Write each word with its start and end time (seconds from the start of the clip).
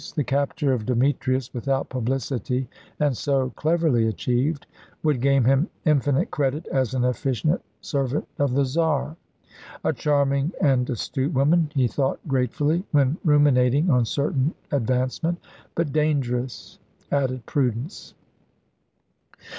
The 0.15 0.23
capture 0.23 0.73
of 0.73 0.87
Demetrius, 0.87 1.53
without 1.53 1.89
publicity, 1.89 2.67
and 2.99 3.15
so 3.15 3.51
cleverly 3.51 4.07
achieved, 4.07 4.65
would 5.03 5.21
gain 5.21 5.43
him 5.43 5.69
infinite 5.85 6.31
credit 6.31 6.65
as 6.71 6.95
an 6.95 7.03
efficient 7.03 7.61
servant 7.81 8.27
of 8.39 8.55
the 8.55 8.65
Czar. 8.65 9.15
"A 9.83 9.93
charming 9.93 10.53
and 10.59 10.89
astute 10.89 11.33
woman," 11.35 11.71
he 11.75 11.87
thought 11.87 12.19
gratefully, 12.27 12.83
when 12.91 13.17
ruminating 13.23 13.91
on 13.91 14.05
certain 14.05 14.55
advancement. 14.71 15.37
"But 15.75 15.93
dangerous," 15.93 16.79
added 17.11 17.45
Prudence. 17.45 18.15